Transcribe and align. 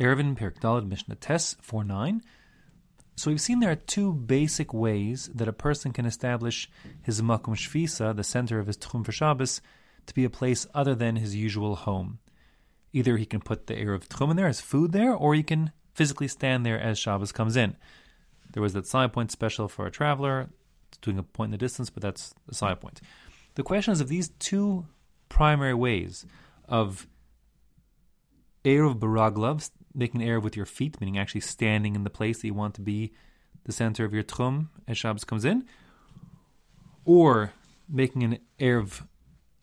Eruvin 0.00 0.34
Perek 0.34 0.88
Mishnah 0.88 1.16
Tes 1.16 1.56
49. 1.60 2.22
So 3.16 3.30
we've 3.30 3.40
seen 3.40 3.60
there 3.60 3.70
are 3.70 3.76
two 3.76 4.14
basic 4.14 4.72
ways 4.72 5.28
that 5.34 5.46
a 5.46 5.52
person 5.52 5.92
can 5.92 6.06
establish 6.06 6.70
his 7.02 7.20
Makom 7.20 7.54
Shvisa, 7.54 8.16
the 8.16 8.24
center 8.24 8.58
of 8.58 8.66
his 8.66 8.78
Tchum 8.78 9.04
for 9.04 9.12
Shabbos, 9.12 9.60
to 10.06 10.14
be 10.14 10.24
a 10.24 10.30
place 10.30 10.66
other 10.74 10.94
than 10.94 11.16
his 11.16 11.36
usual 11.36 11.76
home. 11.76 12.18
Either 12.94 13.18
he 13.18 13.26
can 13.26 13.42
put 13.42 13.66
the 13.66 13.74
Erev 13.74 14.08
Tchum 14.08 14.30
in 14.30 14.38
there 14.38 14.48
as 14.48 14.62
food 14.62 14.92
there, 14.92 15.12
or 15.12 15.34
he 15.34 15.42
can 15.42 15.70
physically 15.92 16.28
stand 16.28 16.64
there 16.64 16.80
as 16.80 16.98
Shabbos 16.98 17.30
comes 17.30 17.54
in. 17.54 17.76
There 18.54 18.62
was 18.62 18.72
that 18.72 18.86
side 18.86 19.12
point 19.12 19.30
special 19.30 19.68
for 19.68 19.86
a 19.86 19.90
traveler, 19.90 20.48
it's 20.88 20.96
doing 20.96 21.18
a 21.18 21.22
point 21.22 21.48
in 21.48 21.52
the 21.52 21.58
distance, 21.58 21.90
but 21.90 22.02
that's 22.02 22.34
a 22.48 22.54
side 22.54 22.80
point. 22.80 23.02
The 23.54 23.62
question 23.62 23.92
is 23.92 24.00
of 24.00 24.08
these 24.08 24.30
two 24.38 24.86
primary 25.28 25.74
ways 25.74 26.24
of 26.66 27.06
Erev 28.64 28.98
Baraglav, 28.98 29.70
making 29.94 30.22
an 30.22 30.28
Erev 30.28 30.42
with 30.42 30.56
your 30.56 30.66
feet, 30.66 31.00
meaning 31.00 31.18
actually 31.18 31.40
standing 31.40 31.94
in 31.94 32.04
the 32.04 32.10
place 32.10 32.40
that 32.40 32.46
you 32.46 32.54
want 32.54 32.74
to 32.74 32.80
be 32.80 33.12
the 33.64 33.72
center 33.72 34.04
of 34.04 34.12
your 34.12 34.22
Tchum 34.22 34.68
as 34.88 34.96
Shabbos 34.96 35.24
comes 35.24 35.44
in, 35.44 35.64
or 37.04 37.52
making 37.88 38.22
an 38.22 38.38
Erev 38.58 39.06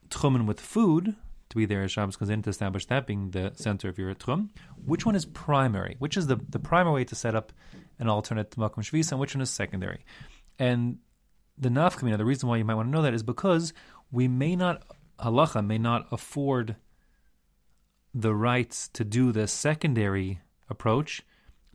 Tchumen 0.09 0.45
with 0.45 0.59
food, 0.59 1.15
to 1.49 1.55
be 1.55 1.65
there 1.65 1.83
as 1.83 1.91
Shabbos 1.91 2.17
comes 2.17 2.29
in 2.29 2.41
to 2.41 2.49
establish 2.49 2.85
that 2.87 3.07
being 3.07 3.31
the 3.31 3.53
center 3.55 3.87
of 3.87 3.97
your 3.97 4.13
Tchum. 4.13 4.49
Which 4.85 5.05
one 5.05 5.15
is 5.15 5.25
primary? 5.25 5.95
Which 5.99 6.17
is 6.17 6.27
the, 6.27 6.39
the 6.49 6.59
primary 6.59 6.95
way 6.95 7.03
to 7.05 7.15
set 7.15 7.35
up 7.35 7.53
an 7.99 8.09
alternate 8.09 8.51
Makom 8.51 8.79
Shvisa, 8.79 9.13
and 9.13 9.19
which 9.19 9.33
one 9.33 9.41
is 9.41 9.49
secondary? 9.49 10.05
And 10.59 10.99
the 11.57 11.69
nafkamina, 11.69 12.17
the 12.17 12.25
reason 12.25 12.49
why 12.49 12.57
you 12.57 12.65
might 12.65 12.75
want 12.75 12.87
to 12.87 12.91
know 12.91 13.01
that 13.01 13.13
is 13.13 13.23
because 13.23 13.73
we 14.11 14.27
may 14.27 14.55
not, 14.55 14.83
halacha 15.19 15.65
may 15.65 15.77
not 15.77 16.07
afford 16.11 16.75
the 18.21 18.33
rights 18.33 18.87
to 18.89 19.03
do 19.03 19.31
the 19.31 19.47
secondary 19.47 20.41
approach 20.69 21.21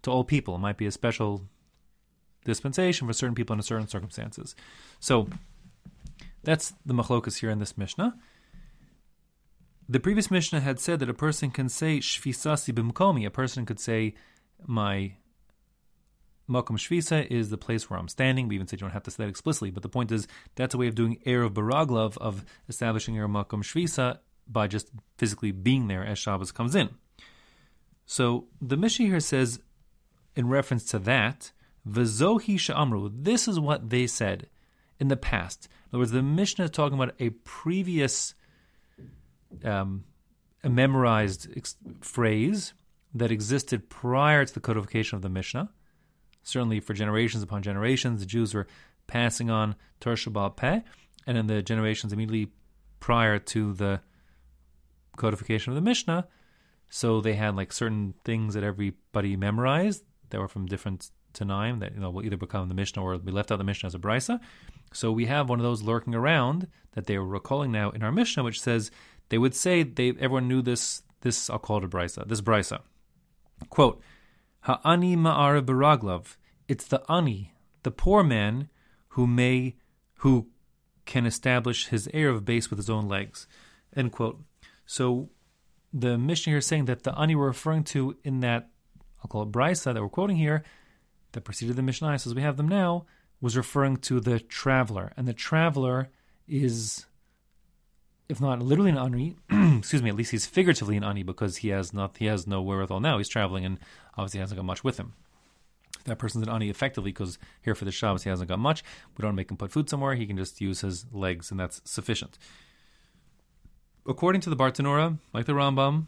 to 0.02 0.10
all 0.10 0.24
people. 0.24 0.56
It 0.56 0.59
might 0.59 0.77
be 0.77 0.87
a 0.87 0.91
special 0.91 1.46
dispensation 2.44 3.06
for 3.06 3.12
certain 3.12 3.36
people 3.36 3.55
in 3.55 3.62
certain 3.62 3.86
circumstances. 3.86 4.56
So 4.98 5.28
that's 6.42 6.75
the 6.84 6.94
machlokas 6.94 7.39
here 7.39 7.50
in 7.50 7.61
this 7.61 7.78
Mishnah. 7.78 8.17
The 9.89 10.00
previous 10.00 10.30
Mishnah 10.30 10.61
had 10.61 10.80
said 10.80 10.98
that 10.98 11.08
a 11.08 11.14
person 11.14 11.50
can 11.50 11.69
say 11.69 11.98
shvisasi 11.98 12.74
b'mkomi. 12.74 13.24
A 13.24 13.30
person 13.30 13.64
could 13.64 13.78
say 13.78 14.14
my 14.67 15.12
makom 16.50 16.77
shvisa 16.77 17.24
is 17.30 17.50
the 17.50 17.58
place 17.58 17.89
where 17.89 18.00
I'm 18.00 18.08
standing. 18.08 18.48
We 18.48 18.56
even 18.56 18.67
said 18.67 18.80
you 18.80 18.86
don't 18.86 18.92
have 18.92 19.05
to 19.05 19.12
say 19.12 19.22
that 19.22 19.30
explicitly, 19.30 19.70
but 19.70 19.84
the 19.84 19.89
point 19.89 20.11
is 20.11 20.27
that's 20.56 20.74
a 20.74 20.78
way 20.78 20.89
of 20.89 20.97
doing 20.97 21.19
erev 21.24 21.50
baraglav 21.50 22.19
of 22.19 22.45
establishing 22.69 23.14
your 23.14 23.28
makom 23.28 23.62
shvisa 23.62 24.19
by 24.47 24.67
just 24.67 24.91
physically 25.17 25.53
being 25.53 25.89
there 25.89 26.05
as 26.05 26.19
Shabbos 26.19 26.53
comes 26.53 26.75
in. 26.75 26.91
So 28.07 28.47
the 28.61 28.77
Mishnah 28.77 29.07
here 29.07 29.21
says, 29.21 29.61
in 30.35 30.48
reference 30.48 30.85
to 30.87 30.98
that, 31.01 31.53
v'zohi 31.89 32.57
sha'amru. 32.57 33.11
This 33.15 33.48
is 33.48 33.59
what 33.61 33.91
they 33.91 34.07
said 34.07 34.48
in 34.98 35.09
the 35.09 35.17
past. 35.17 35.69
In 35.87 35.97
other 35.97 35.98
words, 36.01 36.11
the 36.13 36.23
Mishnah 36.23 36.67
is 36.67 36.70
talking 36.70 36.98
about 36.98 37.15
a 37.19 37.31
previous 37.31 38.35
um, 39.65 40.05
a 40.65 40.69
memorized 40.69 41.48
ex- 41.57 41.77
phrase 42.01 42.73
that 43.15 43.31
existed 43.31 43.91
prior 43.91 44.45
to 44.45 44.55
the 44.55 44.61
codification 44.61 45.17
of 45.17 45.23
the 45.23 45.29
Mishnah. 45.29 45.70
Certainly, 46.43 46.81
for 46.81 46.95
generations 46.95 47.43
upon 47.43 47.63
generations, 47.63 48.20
the 48.20 48.27
Jews 48.27 48.55
were 48.55 48.67
passing 49.07 49.51
on 49.51 49.77
Torah 50.01 50.17
Sheb'al 50.17 50.57
Peh, 50.57 50.81
and 51.27 51.39
in 51.39 51.47
the 51.47 51.63
generations 51.63 52.13
immediately 52.13 52.53
prior 53.01 53.39
to 53.39 53.73
the 53.75 54.01
codification 55.16 55.72
of 55.72 55.74
the 55.74 55.80
Mishnah, 55.80 56.27
so 56.88 57.20
they 57.20 57.34
had 57.34 57.56
like 57.56 57.72
certain 57.72 58.14
things 58.24 58.55
that 58.55 58.64
everybody 58.64 59.36
memorized 59.36 60.05
that 60.30 60.41
were 60.41 60.48
from 60.48 60.66
different 60.66 61.10
Tanaim 61.32 61.80
that 61.80 61.94
you 61.94 62.00
know 62.00 62.10
will 62.10 62.24
either 62.24 62.36
become 62.36 62.68
the 62.68 62.74
Mishnah 62.74 63.02
or 63.02 63.18
be 63.18 63.33
left 63.33 63.50
out 63.50 63.58
the 63.58 63.64
Mishnah 63.64 63.86
as 63.86 63.94
a 63.94 63.98
brisa. 63.98 64.40
So 64.92 65.10
we 65.10 65.27
have 65.27 65.48
one 65.48 65.58
of 65.58 65.64
those 65.64 65.83
lurking 65.83 66.14
around 66.14 66.68
that 66.92 67.06
they 67.06 67.18
were 67.18 67.27
recalling 67.27 67.72
now 67.72 67.90
in 67.90 68.02
our 68.02 68.12
Mishnah, 68.12 68.45
which 68.45 68.61
says 68.61 68.90
they 69.30 69.39
would 69.39 69.55
say 69.55 69.83
they 69.83 70.11
everyone 70.11 70.48
knew 70.48 70.62
this. 70.62 71.02
This 71.22 71.48
I'll 71.48 71.58
call 71.58 71.78
it 71.78 71.84
a 71.84 71.89
brisa. 71.89 72.27
This 72.28 72.40
brisa, 72.40 72.80
quote, 73.70 74.02
"Ha'ani 74.62 75.17
ma'ara 75.17 75.62
baraglav." 75.62 76.36
It's 76.68 76.86
the 76.86 77.02
ani, 77.11 77.55
the 77.83 77.90
poor 77.90 78.22
man, 78.22 78.68
who 79.08 79.27
may, 79.27 79.77
who 80.17 80.48
can 81.05 81.27
establish 81.27 81.89
his 81.89 82.08
erev 82.08 82.45
base 82.45 82.70
with 82.70 82.78
his 82.78 82.90
own 82.90 83.08
legs. 83.08 83.46
End 83.95 84.12
quote. 84.12 84.42
So 84.87 85.31
the 85.93 86.19
Mishnah 86.19 86.51
here 86.53 86.59
is 86.59 86.67
saying 86.67 86.87
that 86.87 87.03
the 87.03 87.19
ani 87.19 87.35
we're 87.35 87.47
referring 87.47 87.85
to 87.85 88.17
in 88.25 88.41
that 88.41 88.70
I'll 89.23 89.29
call 89.29 89.43
it 89.43 89.53
brisa 89.53 89.95
that 89.95 90.03
we're 90.03 90.09
quoting 90.09 90.37
here, 90.37 90.65
that 91.33 91.43
preceded 91.43 91.77
the 91.77 91.83
Mishnah, 91.83 92.13
as 92.13 92.35
we 92.35 92.43
have 92.43 92.57
them 92.57 92.69
now, 92.69 93.07
was 93.41 93.57
referring 93.57 93.97
to 93.98 94.20
the 94.20 94.41
traveler, 94.41 95.13
and 95.17 95.27
the 95.27 95.33
traveler 95.33 96.11
is 96.48 97.07
if 98.29 98.41
not 98.41 98.63
literally 98.63 98.91
an 98.91 98.98
ani, 98.98 99.37
excuse 99.79 100.03
me, 100.03 100.09
at 100.09 100.17
least 100.17 100.31
he's 100.31 100.47
figuratively 100.47 100.97
an 100.97 101.05
ani 101.05 101.23
because 101.23 101.59
he 101.59 101.69
has 101.69 101.93
not 101.93 102.17
he 102.17 102.27
has 102.27 102.47
no 102.47 102.63
wherewithal 102.63 103.01
now. 103.01 103.19
He's 103.19 103.29
traveling 103.29 103.64
and 103.64 103.79
obviously 104.17 104.41
hasn't 104.41 104.57
got 104.57 104.64
much 104.64 104.83
with 104.83 104.99
him. 104.99 105.13
That 106.07 106.19
person's 106.19 106.47
an 106.47 106.53
ani 106.53 106.70
effectively 106.70 107.13
because 107.13 107.39
here 107.63 107.75
for 107.75 107.85
the 107.85 107.93
Shabbos 107.93 108.23
he 108.23 108.31
hasn't 108.31 108.49
got 108.49 108.59
much. 108.59 108.83
We 109.17 109.23
don't 109.23 109.35
make 109.35 109.51
him 109.51 109.59
put 109.59 109.70
food 109.70 109.91
somewhere. 109.91 110.14
He 110.14 110.27
can 110.27 110.39
just 110.39 110.61
use 110.61 110.81
his 110.81 111.05
legs 111.13 111.51
and 111.51 111.61
that's 111.61 111.83
sufficient. 111.85 112.39
According 114.07 114.40
to 114.42 114.51
the 114.51 114.57
Bartanura, 114.57 115.18
like 115.33 115.46
the 115.46 115.52
Rambam, 115.52 116.07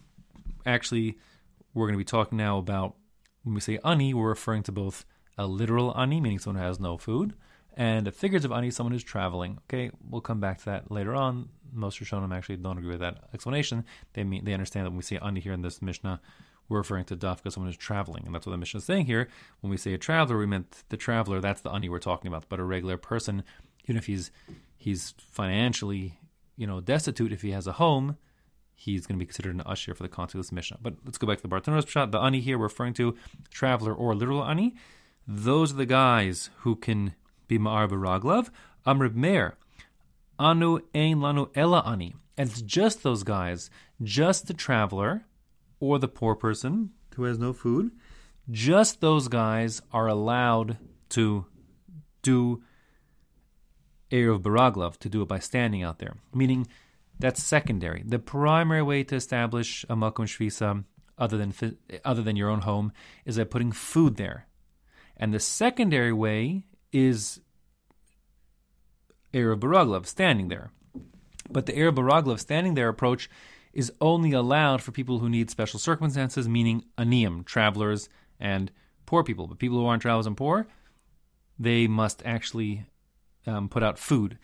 actually 0.67 1.19
we're 1.73 1.87
going 1.87 1.95
to 1.95 1.99
be 1.99 2.05
talking 2.05 2.39
now 2.39 2.59
about 2.59 2.97
when 3.43 3.55
we 3.55 3.61
say 3.61 3.79
ani, 3.85 4.15
we're 4.15 4.29
referring 4.29 4.63
to 4.65 4.73
both 4.73 5.05
a 5.37 5.47
literal 5.47 5.97
ani, 5.97 6.21
meaning 6.21 6.39
someone 6.39 6.61
who 6.61 6.67
has 6.67 6.81
no 6.81 6.97
food, 6.97 7.35
and 7.77 8.09
a 8.09 8.13
figurative 8.13 8.53
ani, 8.53 8.71
someone 8.71 8.93
who's 8.93 9.05
traveling. 9.05 9.59
Okay, 9.69 9.91
we'll 10.09 10.21
come 10.21 10.41
back 10.41 10.59
to 10.59 10.65
that 10.67 10.91
later 10.91 11.15
on 11.15 11.49
most 11.75 12.01
Rishonim 12.01 12.35
actually 12.35 12.57
don't 12.57 12.79
agree 12.79 12.93
with 12.93 13.01
that 13.01 13.25
explanation. 13.35 13.85
They 14.13 14.25
mean 14.25 14.45
they 14.45 14.55
understand 14.55 14.87
that 14.87 14.91
when 14.91 14.99
we 14.99 15.03
say 15.03 15.19
ani 15.19 15.41
here 15.41 15.53
in 15.53 15.63
this 15.63 15.83
Mishnah, 15.83 16.21
we're 16.69 16.79
referring 16.79 17.05
to 17.07 17.17
dafka, 17.17 17.53
someone 17.53 17.69
who's 17.69 17.77
traveling, 17.77 18.25
and 18.25 18.35
that's 18.35 18.47
what 18.47 18.53
the 18.53 18.59
Mishnah 18.59 18.79
is 18.79 18.85
saying 18.85 19.07
here. 19.07 19.29
When 19.61 19.71
we 19.71 19.77
say 19.77 19.93
a 19.93 19.99
traveler, 19.99 20.39
we 20.39 20.47
meant 20.47 20.85
the 20.89 20.97
traveler. 20.97 21.41
That's 21.41 21.61
the 21.61 21.71
ani 21.71 21.89
we're 21.89 21.99
talking 21.99 22.29
about. 22.29 22.49
But 22.49 22.61
a 22.61 22.65
regular 22.65 22.97
person, 22.97 23.45
even 23.85 23.97
if 23.97 24.07
he's 24.07 24.31
he's 24.77 25.15
financially, 25.19 26.19
you 26.57 26.67
know, 26.67 26.81
destitute, 26.81 27.33
if 27.33 27.43
he 27.43 27.51
has 27.51 27.67
a 27.67 27.73
home, 27.73 28.17
he's 28.75 29.07
going 29.07 29.19
to 29.19 29.23
be 29.23 29.27
considered 29.27 29.55
an 29.55 29.63
ashir 29.67 29.95
for 29.95 30.03
the 30.03 30.09
context 30.09 30.51
of 30.51 30.53
Mishnah. 30.53 30.79
But 30.81 30.95
let's 31.05 31.19
go 31.19 31.27
back 31.27 31.39
to 31.39 31.43
the 31.43 31.49
Bartanura's 31.49 31.89
shot. 31.89 32.11
The 32.11 32.21
ani 32.21 32.41
here, 32.41 32.59
referring 32.59 32.95
to 32.95 33.17
traveler 33.51 33.95
or 33.95 34.15
literal 34.15 34.45
ani. 34.45 34.75
Those 35.27 35.73
are 35.73 35.77
the 35.77 35.87
guys 35.87 36.51
who 36.59 36.77
can 36.77 37.15
be 37.49 37.59
ma'ar 37.59 37.89
baraglav. 37.89 38.51
Um, 38.87 38.99
Amrib 38.99 39.15
Meir, 39.15 39.57
Anu 40.39 40.81
ein 40.95 41.19
lanu 41.21 41.49
ela 41.55 41.83
ani. 41.87 42.15
And 42.37 42.51
it's 42.51 42.61
just 42.61 43.03
those 43.03 43.23
guys, 43.23 43.71
just 44.03 44.47
the 44.47 44.55
traveler 44.55 45.25
or 45.81 45.99
the 45.99 46.09
poor 46.09 46.35
person 46.35 46.91
who 47.15 47.25
has 47.25 47.39
no 47.39 47.53
food, 47.53 47.93
just 48.51 49.01
those 49.01 49.29
guys 49.29 49.81
are 49.93 50.09
allowed 50.09 50.77
to 51.11 51.47
do 52.23 52.63
Erev 54.15 54.43
Baraglav, 54.43 54.97
to 54.99 55.09
do 55.09 55.23
it 55.23 55.29
by 55.29 55.41
standing 55.41 55.83
out 55.83 55.99
there. 55.99 56.15
Meaning 56.33 56.69
that's 57.19 57.43
secondary. 57.43 58.05
The 58.07 58.21
primary 58.21 58.83
way 58.83 59.03
to 59.03 59.17
establish 59.17 59.85
a 59.91 59.97
Makom 59.97 60.27
Shvisa, 60.27 60.85
other 61.19 61.37
than, 61.37 61.53
other 62.05 62.23
than 62.23 62.37
your 62.37 62.49
own 62.49 62.61
home, 62.61 62.93
is 63.25 63.37
by 63.37 63.45
putting 63.45 63.73
food 63.73 64.17
there. 64.17 64.47
And 65.17 65.35
the 65.35 65.41
secondary 65.41 66.13
way 66.13 66.65
is 66.93 67.41
Erev 69.33 69.59
Baraglav 69.59 70.07
standing 70.07 70.49
there. 70.49 70.71
But 71.51 71.67
the 71.67 71.73
Erev 71.73 71.97
Baraglav 71.97 72.39
standing 72.39 72.75
there 72.75 72.89
approach 72.89 73.29
is 73.73 73.93
only 74.01 74.31
allowed 74.31 74.81
for 74.81 74.93
people 74.93 75.19
who 75.19 75.29
need 75.29 75.51
special 75.51 75.81
circumstances, 75.81 76.49
meaning 76.49 76.85
aniyim, 76.97 77.45
travelers, 77.45 78.09
and 78.39 78.71
poor 79.07 79.25
people. 79.25 79.49
But 79.49 79.59
people 79.59 79.79
who 79.79 79.87
aren't 79.87 80.03
travelers 80.03 80.29
and 80.29 80.37
poor, 80.37 80.69
they 81.59 81.89
must 81.89 82.23
actually 82.25 82.87
um, 83.47 83.69
put 83.69 83.83
out 83.83 83.99
food, 83.99 84.39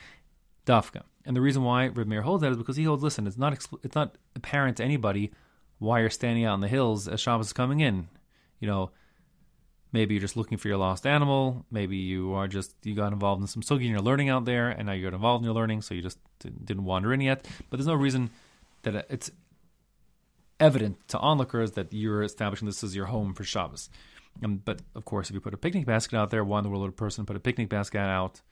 dafka. 0.66 1.02
And 1.24 1.36
the 1.36 1.40
reason 1.40 1.62
why 1.62 1.86
Reb 1.88 2.06
Meir 2.06 2.22
holds 2.22 2.42
that 2.42 2.50
is 2.50 2.56
because 2.56 2.76
he 2.76 2.84
holds, 2.84 3.02
listen, 3.02 3.26
it's 3.26 3.38
not 3.38 3.52
it's 3.82 3.94
not 3.94 4.16
apparent 4.34 4.78
to 4.78 4.84
anybody 4.84 5.32
why 5.78 6.00
you're 6.00 6.10
standing 6.10 6.44
out 6.44 6.54
in 6.54 6.60
the 6.60 6.68
hills 6.68 7.08
as 7.08 7.20
Shabbos 7.20 7.46
is 7.46 7.52
coming 7.52 7.80
in. 7.80 8.08
You 8.58 8.68
know, 8.68 8.90
Maybe 9.92 10.14
you're 10.14 10.20
just 10.20 10.36
looking 10.36 10.56
for 10.56 10.68
your 10.68 10.76
lost 10.76 11.06
animal. 11.06 11.66
Maybe 11.70 11.96
you 11.96 12.32
are 12.34 12.46
just 12.46 12.74
you 12.84 12.94
got 12.94 13.12
involved 13.12 13.40
in 13.40 13.48
some 13.48 13.62
sugya 13.62 13.80
and 13.80 13.90
you're 13.90 14.00
learning 14.00 14.28
out 14.28 14.44
there, 14.44 14.68
and 14.68 14.86
now 14.86 14.92
you 14.92 15.04
got 15.04 15.14
involved 15.14 15.42
in 15.42 15.46
your 15.46 15.54
learning, 15.54 15.82
so 15.82 15.94
you 15.94 16.02
just 16.02 16.18
didn't 16.38 16.84
wander 16.84 17.12
in 17.12 17.20
yet. 17.20 17.46
But 17.68 17.78
there's 17.78 17.88
no 17.88 17.94
reason 17.94 18.30
that 18.82 19.06
it's 19.10 19.32
evident 20.60 20.96
to 21.08 21.18
onlookers 21.18 21.72
that 21.72 21.92
you're 21.92 22.22
establishing 22.22 22.66
this 22.66 22.84
as 22.84 22.94
your 22.94 23.06
home 23.06 23.34
for 23.34 23.42
Shabbos. 23.42 23.90
Um, 24.44 24.62
but 24.64 24.80
of 24.94 25.04
course, 25.04 25.28
if 25.28 25.34
you 25.34 25.40
put 25.40 25.54
a 25.54 25.58
picnic 25.58 25.86
basket 25.86 26.16
out 26.16 26.30
there, 26.30 26.44
why 26.44 26.58
in 26.58 26.64
the 26.64 26.70
world 26.70 26.82
would 26.82 26.90
a 26.90 26.92
person 26.92 27.26
put 27.26 27.36
a 27.36 27.40
picnic 27.40 27.68
basket 27.68 27.98
out 27.98 28.42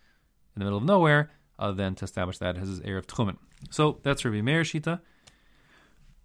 in 0.58 0.60
the 0.60 0.64
middle 0.64 0.78
of 0.78 0.84
nowhere 0.84 1.30
other 1.58 1.74
than 1.74 1.94
to 1.94 2.04
establish 2.04 2.38
that 2.38 2.56
as 2.56 2.68
his 2.68 2.80
Erev 2.80 3.06
Tchumen? 3.06 3.36
So 3.70 4.00
that's 4.02 4.24
Rabbi 4.24 4.40
Meir 4.40 4.62
Shita. 4.62 5.00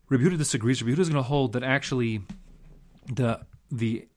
Rabbi 0.09 0.23
Yehuda 0.23 0.37
disagrees. 0.37 0.81
Rabbi 0.81 0.95
Yehuda 0.95 1.01
is 1.01 1.09
going 1.09 1.23
to 1.23 1.27
hold 1.27 1.53
that 1.53 1.63
actually 1.63 2.21
the 3.13 3.41
the 3.71 4.07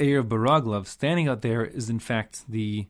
of 0.00 0.26
Baraglov 0.26 0.86
standing 0.86 1.28
out 1.28 1.42
there 1.42 1.64
is 1.64 1.88
in 1.88 2.00
fact 2.00 2.42
the 2.48 2.88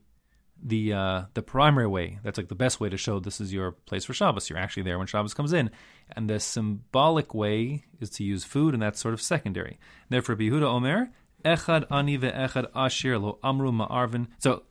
the 0.63 0.95
uh, 0.95 1.23
the 1.35 1.43
primary 1.43 1.87
way. 1.87 2.19
That's 2.23 2.39
like 2.39 2.49
the 2.49 2.55
best 2.55 2.81
way 2.81 2.89
to 2.89 2.97
show 2.97 3.21
this 3.21 3.41
is 3.41 3.53
your 3.53 3.73
place 3.73 4.07
for 4.07 4.15
Shabbos. 4.15 4.49
You're 4.49 4.59
actually 4.59 4.85
there 4.85 4.99
when 4.99 5.07
Shabbos 5.07 5.35
comes 5.35 5.53
in, 5.53 5.71
and 6.17 6.31
the 6.31 6.41
symbolic 6.41 7.35
way 7.35 7.85
is 8.01 8.09
to 8.11 8.25
use 8.25 8.45
food, 8.45 8.73
and 8.73 8.83
that's 8.83 9.01
sort 9.01 9.13
of 9.13 9.21
secondary. 9.21 9.79
Therefore, 10.09 10.35
Bihuda 10.37 10.63
Omer 10.63 11.11
Echad 11.45 11.85
ani 11.91 12.19
ve'echad 12.19 12.71
ashir 12.73 13.21
lo 13.21 13.39
amru 13.43 13.71
ma'arvin. 13.71 14.29
So 14.39 14.63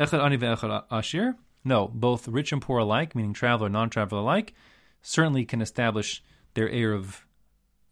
echad 0.00 0.24
ani 0.24 0.38
ve'echad 0.38 0.84
ashir. 0.90 1.36
No, 1.62 1.88
both 1.88 2.26
rich 2.26 2.52
and 2.52 2.62
poor 2.62 2.78
alike, 2.78 3.14
meaning 3.14 3.34
traveler, 3.34 3.66
and 3.66 3.74
non-traveler 3.74 4.20
alike, 4.20 4.54
certainly 5.02 5.44
can 5.44 5.60
establish 5.60 6.22
their 6.54 6.68
erev 6.68 7.22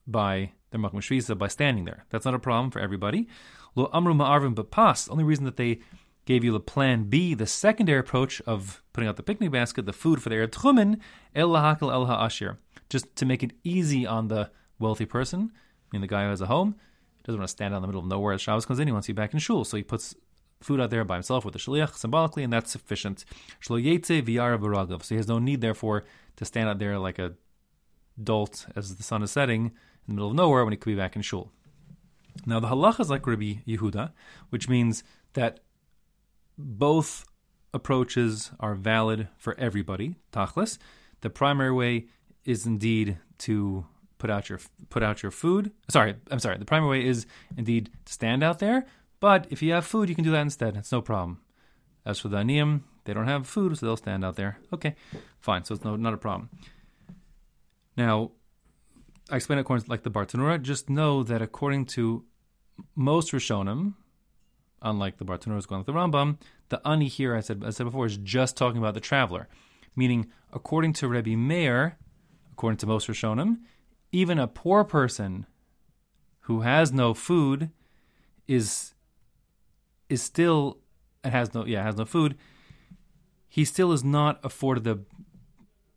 by 0.07 0.53
their 0.71 0.81
makom 0.81 0.95
shvisa 0.95 1.37
by 1.37 1.49
standing 1.49 1.85
there. 1.85 2.07
That's 2.11 2.25
not 2.25 2.35
a 2.35 2.39
problem 2.39 2.71
for 2.71 2.81
everybody. 2.81 3.29
Lo 3.75 3.91
amru 3.93 4.15
ma'arvin 4.15 4.55
but 4.55 4.71
pas. 4.71 5.05
The 5.05 5.13
only 5.13 5.25
reason 5.25 5.45
that 5.45 5.57
they 5.57 5.81
gave 6.25 6.45
you 6.45 6.53
the 6.53 6.61
plan 6.61 7.05
B, 7.05 7.35
the 7.35 7.47
secondary 7.47 7.99
approach 7.99 8.41
of 8.43 8.83
putting 8.93 9.09
out 9.09 9.17
the 9.17 9.23
picnic 9.23 9.51
basket, 9.51 9.87
the 9.87 9.93
food 9.93 10.23
for 10.23 10.29
the 10.29 10.35
Erev 10.35 10.49
Tchumen, 10.49 10.99
el 11.35 11.49
lahakal 11.49 11.93
el 11.93 12.07
ha'ashir, 12.07 12.59
just 12.91 13.15
to 13.17 13.27
make 13.27 13.43
it 13.43 13.53
easy 13.65 14.07
on 14.07 14.29
the 14.29 14.51
wealthy 14.79 15.07
person, 15.07 15.53
I 15.53 15.89
mean 15.93 16.01
the 16.01 16.07
guy 16.07 16.25
who 16.25 16.31
has 16.31 16.41
a 16.41 16.47
home, 16.47 16.77
doesn't 17.25 17.39
want 17.39 17.49
to 17.49 17.53
stand 17.53 17.75
out 17.75 17.79
in 17.79 17.83
the 17.83 17.89
middle 17.89 18.01
of 18.01 18.07
nowhere 18.07 18.35
as 18.35 18.41
Shabbos 18.41 18.67
comes 18.67 18.79
in, 18.79 18.89
he 18.89 18.93
wants 18.93 19.07
be 19.07 19.13
back 19.13 19.33
in 19.33 19.39
shul, 19.39 19.65
so 19.65 19.77
he 19.77 19.83
puts 19.83 20.15
food 20.61 20.81
out 20.81 20.91
there 20.91 21.05
by 21.05 21.15
himself 21.15 21.45
with 21.45 21.53
the 21.53 21.59
shaliach 21.59 21.95
symbolically, 21.95 22.43
and 22.43 22.53
that's 22.53 22.71
sufficient. 22.71 23.25
Shlo 23.63 23.83
yetze 23.83 25.05
so 25.05 25.15
he 25.15 25.17
has 25.17 25.29
no 25.29 25.39
need, 25.39 25.61
therefore, 25.61 26.05
to 26.37 26.45
stand 26.45 26.69
out 26.69 26.79
there 26.79 26.99
like 26.99 27.19
a 27.19 27.35
dolt 28.23 28.67
as 28.75 28.97
the 28.97 29.03
sun 29.03 29.23
is 29.23 29.31
setting 29.31 29.67
in 29.67 29.73
the 30.09 30.15
middle 30.15 30.31
of 30.31 30.37
nowhere 30.37 30.65
when 30.65 30.73
he 30.73 30.77
could 30.77 30.91
be 30.91 30.97
back 30.97 31.17
in 31.17 31.23
shul. 31.23 31.53
Now 32.47 32.61
the 32.61 32.69
halacha 32.69 33.01
is 33.01 33.11
like 33.11 33.27
Rabbi 33.27 33.55
Yehuda, 33.67 34.13
which 34.51 34.69
means 34.69 35.05
that 35.35 35.61
both 36.57 37.25
approaches 37.73 38.51
are 38.59 38.75
valid 38.75 39.29
for 39.37 39.59
everybody. 39.59 40.17
Tachlis, 40.33 40.79
the 41.21 41.31
primary 41.31 41.73
way 41.73 42.07
is 42.45 42.67
indeed 42.67 43.19
to 43.39 43.87
put 44.19 44.31
out 44.31 44.49
your 44.49 44.61
put 44.89 45.03
out 45.03 45.23
your 45.23 45.31
food. 45.31 45.73
Sorry, 45.89 46.15
I'm 46.31 46.41
sorry. 46.41 46.59
The 46.59 46.65
primary 46.65 47.01
way 47.01 47.07
is 47.07 47.27
indeed 47.57 47.91
to 48.07 48.13
stand 48.13 48.43
out 48.43 48.59
there. 48.59 48.87
But 49.20 49.47
if 49.50 49.62
you 49.62 49.73
have 49.73 49.85
food, 49.85 50.09
you 50.09 50.15
can 50.15 50.25
do 50.25 50.31
that 50.31 50.41
instead. 50.43 50.76
It's 50.76 50.93
no 50.93 51.03
problem. 51.03 51.41
As 52.06 52.20
for 52.20 52.29
the 52.29 52.38
aniyim, 52.38 52.82
they 53.05 53.15
don't 53.15 53.26
have 53.26 53.47
food, 53.47 53.76
so 53.76 53.87
they'll 53.87 53.97
stand 53.97 54.25
out 54.25 54.37
there. 54.37 54.59
Okay, 54.73 54.94
fine. 55.41 55.65
So 55.65 55.75
it's 55.75 55.85
no 55.85 55.97
not 55.97 56.15
a 56.15 56.19
problem. 56.19 56.50
Now, 57.97 58.31
I 59.31 59.37
explain 59.37 59.59
it 59.59 59.62
according 59.62 59.85
to 59.85 59.91
like 59.91 60.05
the 60.05 60.11
Bartanura. 60.11 60.61
Just 60.62 60.88
know 60.88 61.23
that 61.23 61.43
according 61.43 61.87
to 61.87 62.25
most 62.94 63.32
Rishonim, 63.32 63.94
unlike 64.82 65.19
the 65.19 65.25
Bartanura 65.25 65.67
going 65.67 65.81
like 65.81 65.87
the 65.87 65.93
Rambam, 65.93 66.38
the 66.69 66.81
ani 66.87 67.09
here, 67.09 67.35
I 67.35 67.41
said, 67.41 67.62
I 67.67 67.71
said 67.71 67.85
before, 67.85 68.06
is 68.06 68.17
just 68.19 68.56
talking 68.56 68.79
about 68.79 68.94
the 68.94 69.00
traveler. 69.00 69.49
Meaning, 69.97 70.31
according 70.53 70.93
to 70.94 71.09
Rebbe 71.09 71.37
Meir, 71.37 71.99
according 72.53 72.79
to 72.79 72.87
most 72.87 73.09
Rishonim, 73.09 73.59
even 74.12 74.38
a 74.38 74.47
poor 74.47 74.85
person 74.85 75.47
who 76.43 76.61
has 76.61 76.93
no 76.93 77.14
food 77.14 77.71
is 78.47 78.94
is 80.09 80.23
still 80.23 80.79
and 81.23 81.33
has 81.33 81.55
no 81.55 81.65
yeah 81.65 81.83
has 81.83 81.97
no 81.97 82.05
food 82.05 82.37
he 83.49 83.65
still 83.65 83.93
is 83.93 84.05
not 84.05 84.39
afforded 84.45 84.85
the 84.85 85.01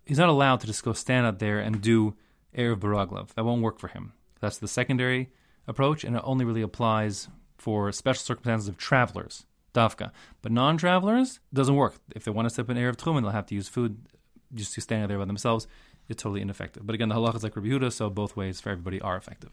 he's 0.06 0.18
not 0.18 0.30
allowed 0.30 0.60
to 0.60 0.68
just 0.68 0.84
go 0.84 0.94
stand 0.94 1.26
out 1.26 1.40
there 1.40 1.60
and 1.60 1.82
do 1.82 2.16
Erev 2.56 2.78
Baraglov. 2.78 3.34
That 3.34 3.46
won't 3.46 3.62
work 3.62 3.80
for 3.80 3.88
him. 3.88 4.14
That's 4.40 4.58
the 4.58 4.68
secondary 4.68 5.30
approach, 5.68 6.04
and 6.04 6.16
it 6.16 6.22
only 6.26 6.46
really 6.46 6.62
applies 6.62 7.30
for 7.58 7.92
special 7.92 8.22
circumstances 8.22 8.68
of 8.68 8.78
travelers, 8.78 9.46
dafka. 9.74 10.12
But 10.42 10.52
non-travelers 10.52 11.40
doesn't 11.54 11.76
work. 11.76 11.96
If 12.16 12.24
they 12.24 12.32
want 12.32 12.48
to 12.48 12.50
step 12.50 12.70
in 12.70 12.78
Erev 12.78 12.96
Tchumen, 12.96 13.22
they'll 13.22 13.32
have 13.32 13.46
to 13.48 13.56
use 13.56 13.68
food 13.68 14.00
just 14.54 14.74
to 14.74 14.82
stand 14.82 15.04
out 15.04 15.10
there 15.10 15.20
by 15.20 15.26
themselves. 15.26 15.68
It's 16.10 16.22
totally 16.22 16.42
ineffective. 16.42 16.86
But 16.86 16.96
again, 16.96 17.10
the 17.10 17.16
halacha 17.16 17.36
is 17.36 17.44
like 17.44 17.56
Rabbi 17.56 17.70
Yehuda, 17.70 17.94
so 17.94 18.10
both 18.10 18.36
ways 18.36 18.60
for 18.60 18.70
everybody 18.70 19.00
are 19.00 19.16
effective. 19.16 19.52